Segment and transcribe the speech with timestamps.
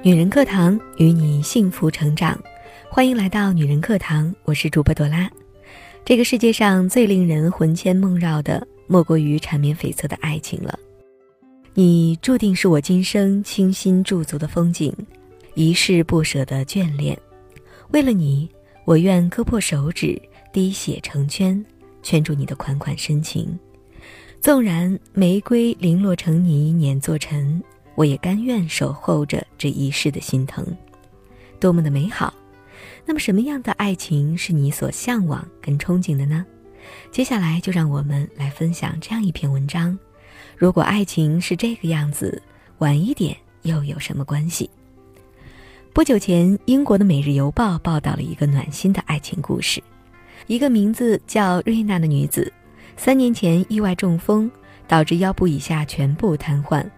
[0.00, 2.40] 女人课堂与你幸福成长，
[2.88, 5.28] 欢迎来到女人课堂，我是主播朵拉。
[6.04, 10.78] 这个世界上最令人魂牵梦绕的，莫过于缠绵悱恻的爱情了。
[11.74, 14.94] 你注定是我今生倾心驻足的风景，
[15.54, 17.18] 一世不舍的眷恋。
[17.90, 18.48] 为了你，
[18.84, 20.20] 我愿割破手指，
[20.52, 21.62] 滴血成圈，
[22.04, 23.58] 圈住你的款款深情。
[24.40, 27.60] 纵然玫瑰零落成泥碾作尘。
[27.98, 30.64] 我也甘愿守候着这一世的心疼，
[31.58, 32.32] 多么的美好！
[33.04, 36.46] 那么，什么样的爱情是你所向往跟憧憬的呢？
[37.10, 39.98] 接下来就让我们来分享这样一篇文章：
[40.56, 42.40] 如果爱情是这个样子，
[42.78, 44.70] 晚一点又有什么关系？
[45.92, 49.82] 不久前，英国的《每日邮报》报道了一个暖心的爱情故事：
[50.46, 52.52] 一个名字叫瑞娜的女子，
[52.96, 54.48] 三年前意外中风，
[54.86, 56.88] 导致腰部以下全部瘫痪。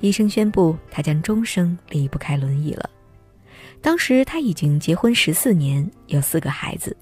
[0.00, 2.88] 医生宣布，他将终生离不开轮椅了。
[3.80, 6.96] 当时他已经结婚十四年，有四个孩子。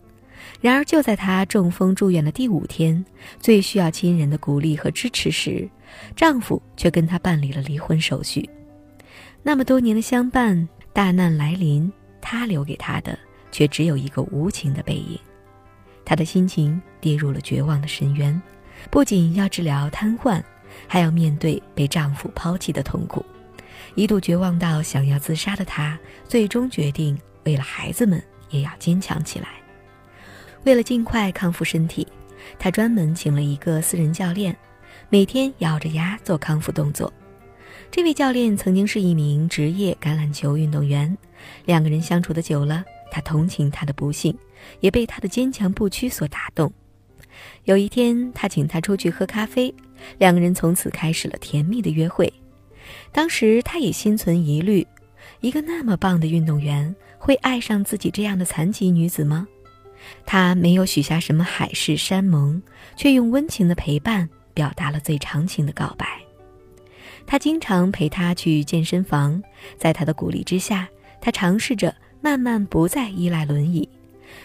[0.60, 3.04] 然而，就在他中风住院的第五天，
[3.38, 5.68] 最需要亲人的鼓励和支持时，
[6.14, 8.48] 丈夫却跟他办理了离婚手续。
[9.42, 11.90] 那么多年的相伴，大难来临，
[12.20, 13.18] 他留给他的
[13.50, 15.18] 却只有一个无情的背影。
[16.04, 18.40] 他的心情跌入了绝望的深渊，
[18.90, 20.42] 不仅要治疗瘫痪。
[20.86, 23.24] 还要面对被丈夫抛弃的痛苦，
[23.94, 29.48] 一度绝望到想要自杀的她，最终决定为了孩子们也要坚强起来。
[30.64, 32.06] 为了尽快康复身体，
[32.58, 34.56] 她专门请了一个私人教练，
[35.08, 37.12] 每天咬着牙做康复动作。
[37.90, 41.16] 这位教练曾经是一名职业橄榄球运动员，
[41.64, 44.36] 两个人相处的久了，他同情她的不幸，
[44.80, 46.72] 也被她的坚强不屈所打动。
[47.64, 49.74] 有一天，他请她出去喝咖啡，
[50.18, 52.32] 两个人从此开始了甜蜜的约会。
[53.10, 54.86] 当时，他也心存疑虑：
[55.40, 59.46] 一个那么棒的运动员会爱上自己这样的残疾女子吗？
[60.26, 62.60] 他没有许下什么海誓山盟，
[62.94, 66.06] 却用温情的陪伴表达了最长情的告白。
[67.26, 69.42] 他经常陪她去健身房，
[69.78, 70.86] 在他的鼓励之下，
[71.22, 73.88] 他尝试着慢慢不再依赖轮椅，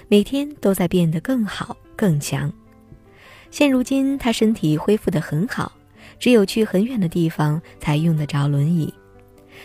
[0.08, 2.50] 每天都在变得更好更强。
[3.52, 5.72] 现如今，他身体恢复得很好，
[6.20, 8.94] 只有去很远的地方才用得着轮椅。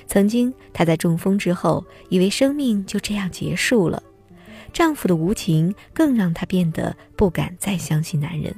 [0.06, 4.02] 曾经，她在中风之后，以为生命就这样结束了。
[4.72, 8.54] 丈夫的无情更让她变得不敢再相信男人。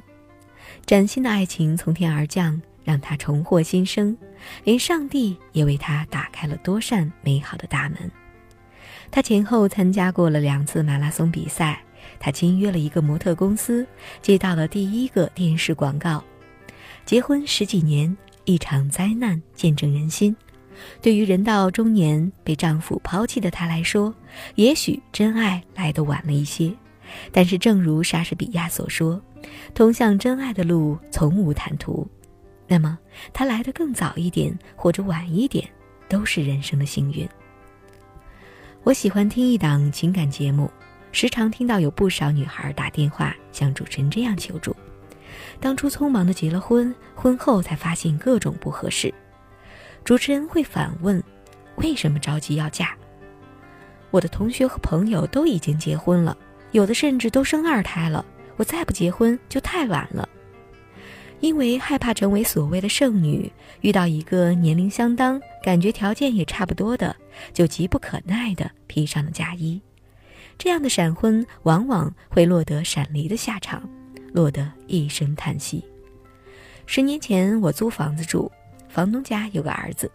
[0.85, 4.17] 崭新的爱情从天而降，让她重获新生，
[4.63, 8.11] 连上帝也为她打开了多扇美好的大门。
[9.11, 11.83] 她前后参加过了两次马拉松比赛。
[12.19, 13.85] 他签约了一个模特公司，
[14.21, 16.23] 接到了第一个电视广告。
[17.05, 20.35] 结婚十几年，一场灾难见证人心。
[21.01, 24.13] 对于人到中年被丈夫抛弃的她来说，
[24.55, 26.71] 也许真爱来得晚了一些。
[27.31, 29.21] 但是，正如莎士比亚所说
[29.73, 32.05] ：“通向真爱的路从无坦途。”
[32.67, 32.99] 那么，
[33.31, 35.65] 他来得更早一点或者晚一点，
[36.09, 37.27] 都是人生的幸运。
[38.83, 40.69] 我喜欢听一档情感节目。
[41.11, 44.75] 时常听到有不少女孩打电话向主持人这样求助：
[45.59, 49.13] 当初匆忙的结了婚，婚后才发现各种不合适。
[50.03, 51.21] 主持人会反问：
[51.77, 52.91] 为什么着急要嫁？
[54.11, 56.37] 我的同学和朋友都已经结婚了，
[56.71, 58.23] 有的甚至都生二胎了，
[58.55, 60.27] 我再不结婚就太晚了。
[61.39, 63.51] 因为害怕成为所谓的剩女，
[63.81, 67.15] 遇到一个年龄相当、感觉条件也差不多的，
[67.53, 69.81] 就急不可耐地披上了嫁衣。
[70.57, 73.87] 这样的闪婚往往会落得闪离的下场，
[74.33, 75.83] 落得一声叹息。
[76.85, 78.51] 十年前我租房子住，
[78.89, 80.09] 房东家有个儿子，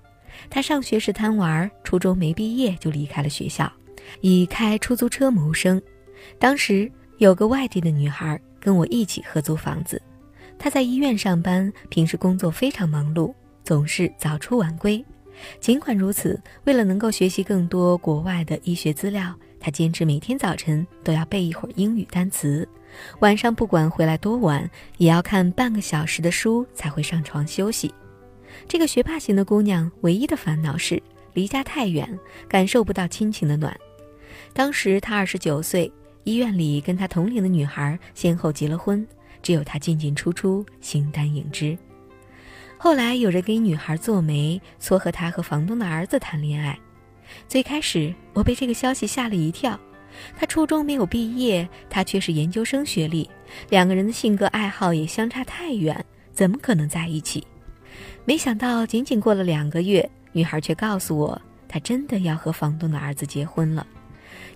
[0.50, 3.70] 他上学时贪玩，初中没毕业就离开了学校，
[4.20, 5.80] 以开出租车谋生。
[6.38, 10.00] 当时有个外地的女孩跟我一起合租房子，
[10.58, 13.32] 她在医院上班，平时工作非常忙碌，
[13.62, 15.04] 总是早出晚归。
[15.60, 19.34] 尽管如此，为了能够学习更多国外的医学资料。
[19.64, 22.68] 他坚持每天早晨都要背一会儿英语单词，
[23.20, 24.68] 晚上不管回来多晚，
[24.98, 27.94] 也要看半个小时的书才会上床休息。
[28.66, 31.00] 这个学霸型的姑娘唯一的烦恼是
[31.32, 32.18] 离家太远，
[32.48, 33.72] 感受不到亲情的暖。
[34.52, 35.92] 当时她二十九岁，
[36.24, 39.06] 医院里跟她同龄的女孩先后结了婚，
[39.44, 41.78] 只有她进进出出，形单影只。
[42.82, 46.76] 后来有人给女孩做媒，撮合她和房东的儿子谈恋爱。
[47.46, 49.78] 最开始我被这个消息吓了一跳，
[50.36, 53.30] 他初中没有毕业，他却是研究生学历，
[53.70, 57.46] 两个人的性格爱好也相差太远，怎么可能在一起？
[58.24, 63.86] 没想到仅仅过了两个月，女孩却告诉我，她真的要和房东的儿子结婚了，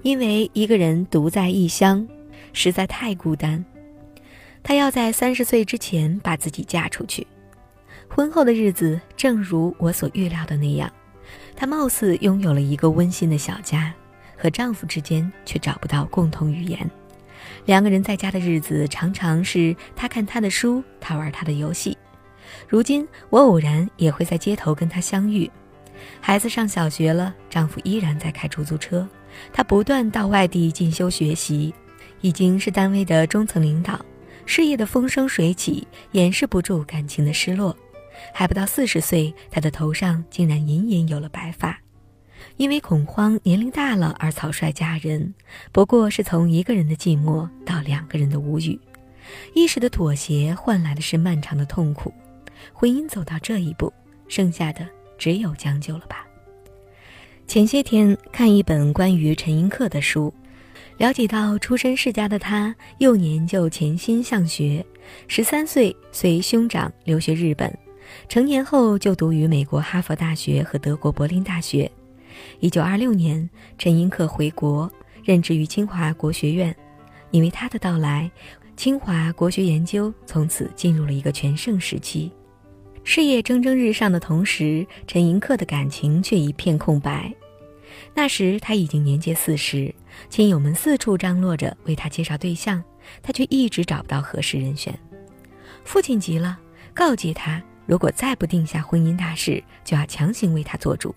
[0.02, 2.04] 因为一个人独在异乡，
[2.52, 3.64] 实在太孤单。
[4.64, 7.24] 她要在三十岁之前把自己嫁出去。
[8.16, 10.90] 婚后的日子正如我所预料的那样，
[11.54, 13.92] 她貌似拥有了一个温馨的小家，
[14.38, 16.90] 和丈夫之间却找不到共同语言。
[17.66, 21.94] 两个人在家的日子常常是他看他的书，他玩他的游戏。
[22.66, 25.50] 如今我偶然也会在街头跟他相遇。
[26.18, 29.06] 孩子上小学了，丈夫依然在开出租车，
[29.52, 31.74] 他不断到外地进修学习，
[32.22, 34.00] 已经是单位的中层领导，
[34.46, 37.76] 事业的风生水起，掩饰不住感情的失落。
[38.32, 41.78] 还不到四十岁，他的头上竟然隐隐有了白发，
[42.56, 45.34] 因为恐慌年龄大了而草率嫁人，
[45.72, 48.78] 不过是从一个人的寂寞到两个人的无语，
[49.54, 52.12] 一时的妥协换来的是漫长的痛苦。
[52.72, 53.92] 婚姻走到这一步，
[54.28, 54.86] 剩下的
[55.18, 56.26] 只有将就了吧。
[57.46, 60.34] 前些天看一本关于陈寅恪的书，
[60.96, 64.84] 了解到出身世家的他，幼年就潜心向学，
[65.28, 67.85] 十三岁随兄长留学日本。
[68.28, 71.90] 成年后就读于美国哈佛大学和德国柏林大学。
[72.60, 73.48] 一九二六年，
[73.78, 74.90] 陈寅恪回国，
[75.24, 76.74] 任职于清华国学院。
[77.30, 78.30] 因为他的到来，
[78.76, 82.30] 清华国学研究从此进入了一个全盛时期。
[83.02, 87.32] 事业蒸蒸日上的同时，陈寅恪的感情却一片空白。
[88.14, 89.94] 那时他已经年届四十，
[90.28, 92.82] 亲友们四处张罗着为他介绍对象，
[93.22, 94.98] 他却一直找不到合适人选。
[95.84, 96.58] 父亲急了，
[96.94, 97.62] 告诫他。
[97.86, 101.14] 如果再不定下婚姻大事，就要强行为他做主。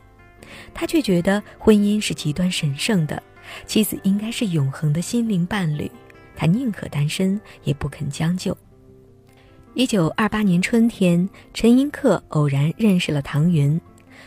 [0.73, 3.21] 他却觉得婚姻是极端神圣的，
[3.65, 5.91] 妻子应该是永恒的心灵伴侣。
[6.35, 8.57] 他宁可单身，也不肯将就。
[9.73, 13.79] 一九二八年春天，陈寅恪偶然认识了唐云。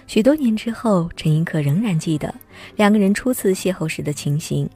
[0.07, 2.33] 许多年之后，陈寅恪仍然记得
[2.77, 4.69] 两个人初次邂逅时的情形。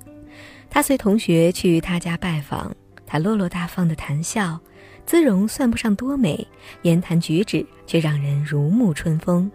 [0.68, 2.74] 他随同学去他家拜访，
[3.06, 4.58] 他落落大方的谈笑。
[5.06, 6.47] 姿容算不上多美，
[6.82, 9.50] 言谈举止却让人如沐春风。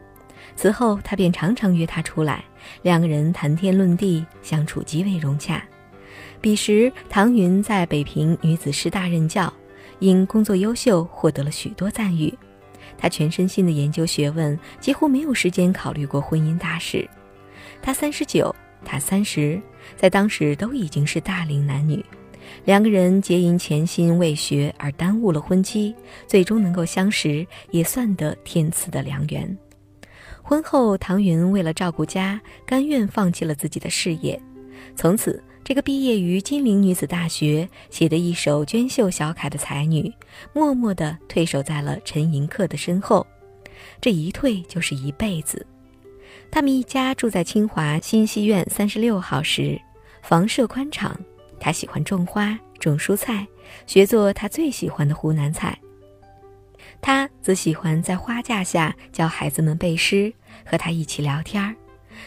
[0.55, 2.43] 此后，他便常常约她出来，
[2.81, 5.63] 两个人谈天论地，相处极为融洽。
[6.39, 9.53] 彼时，唐云在北平女子师大任教，
[9.99, 12.33] 因工作优秀，获得了许多赞誉。
[12.97, 17.07] 他全身心的研究学问，几乎没有时间考虑过婚姻大事。
[17.81, 19.61] 他三十九，他三十，
[19.95, 22.03] 在当时都已经是大龄男女。
[22.65, 25.93] 两个人皆因潜心为学而耽误了婚期，
[26.27, 29.57] 最终能够相识，也算得天赐的良缘。
[30.43, 34.41] 婚后，唐云为了照顾家，甘愿放弃了自己的事业。
[34.95, 40.11] 从此，这个毕业于金陵女子大学、写得一手娟秀小楷的才女，
[40.53, 43.25] 默默地退守在了陈寅恪的身后。
[44.01, 45.65] 这一退就是一辈子。
[46.49, 49.79] 他们一家住在清华新西苑三十六号时，
[50.21, 51.17] 房舍宽敞。
[51.61, 53.47] 他喜欢种花、种蔬菜，
[53.85, 55.77] 学做他最喜欢的湖南菜。
[56.99, 60.33] 他则喜欢在花架下教孩子们背诗，
[60.65, 61.75] 和他一起聊天儿。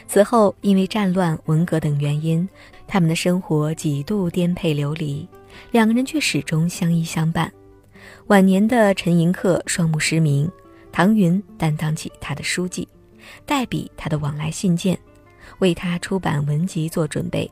[0.07, 2.49] 此后，因为战乱、文革等原因，
[2.87, 5.29] 他们的生活几度颠沛流离，
[5.73, 7.53] 两个人却始终相依相伴。
[8.29, 10.51] 晚年的陈寅恪双目失明，
[10.93, 12.87] 唐云担当起他的书记，
[13.45, 14.97] 代笔他的往来信件，
[15.59, 17.51] 为他出版文集做准备。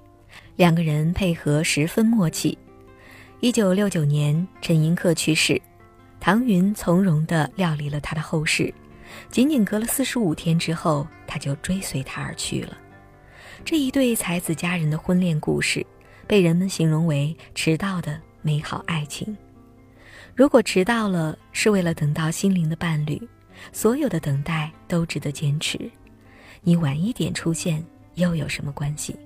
[0.56, 2.56] 两个人配合十分默契。
[3.40, 5.60] 一九六九年，陈寅恪去世，
[6.20, 8.72] 唐云从容地料理了他的后事。
[9.30, 12.76] 仅仅隔了四十五天之后，他就追随他而去了。
[13.64, 15.84] 这一对才子佳人的婚恋故事，
[16.26, 19.36] 被人们形容为迟到的美好爱情。
[20.34, 23.20] 如果迟到了是为了等到心灵的伴侣，
[23.72, 25.78] 所有的等待都值得坚持。
[26.62, 29.16] 你晚一点出现，又有什么关系？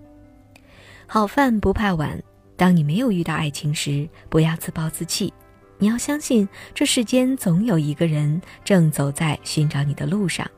[1.07, 2.21] 好饭不怕晚。
[2.57, 5.33] 当你没有遇到爱情时，不要自暴自弃。
[5.79, 10.51] 你要相信，这世间总有一个人正走在寻找你的路上。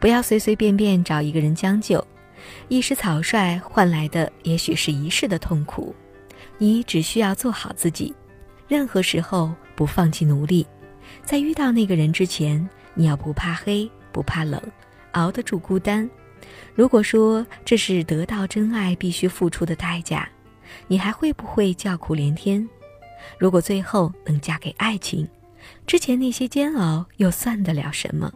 [0.00, 2.04] 不要随随便便找一个人将就，
[2.68, 5.94] 一时草率换来的也许是一世的痛苦。
[6.58, 8.14] 你只需要做好自己，
[8.66, 10.66] 任何时候不放弃努力。
[11.22, 14.60] 在遇到那个人之前，你要不怕黑，不怕冷，
[15.12, 16.08] 熬得住孤单。
[16.74, 20.28] 如果说这是得到真爱必须付出的代价，
[20.86, 22.68] 你还会不会叫苦连天？
[23.38, 25.26] 如果最后能嫁给爱情，
[25.86, 28.32] 之前那些煎熬又算得了什么？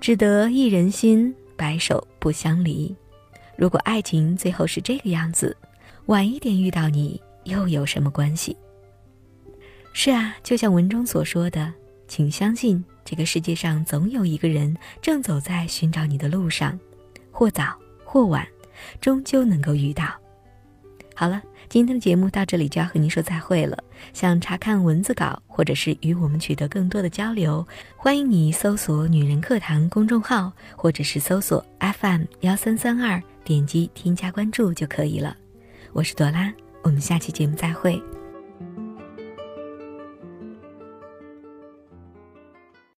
[0.00, 2.94] 只得一人心，白首不相离。
[3.56, 5.56] 如果爱情最后是这个样子，
[6.06, 8.56] 晚一点遇到你又有什么关系？
[9.92, 11.72] 是啊，就像文中所说的，
[12.08, 16.78] 请相信这个世界上总有一个人正走在寻找你的路上。
[17.34, 18.46] 或早或晚，
[19.00, 20.04] 终究能够遇到。
[21.16, 23.76] 好了，今天的节目到这里就要和您说再会了。
[24.12, 35.36] 想查看文字稿或者是与我们取得更多的交流，欢迎你搜索“女人课堂”公众号，或者是搜索 FM 幺三三二，点击添加关注就可以了。
[35.92, 38.00] 我是朵拉，我们下期节目再会。